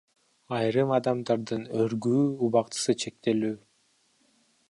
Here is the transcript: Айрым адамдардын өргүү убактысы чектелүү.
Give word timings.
Айрым 0.59 0.93
адамдардын 0.95 1.67
өргүү 1.83 2.23
убактысы 2.47 2.97
чектелүү. 3.05 3.55